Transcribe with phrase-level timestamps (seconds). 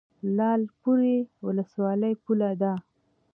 [0.35, 1.15] لعل پورې
[1.45, 2.73] ولسوالۍ پوله ده؟